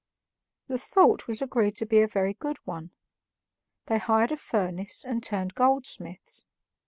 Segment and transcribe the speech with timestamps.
[0.65, 2.89] The thought was agreed to be a very good one;
[3.85, 6.47] they hired a furnace and turned goldsmiths.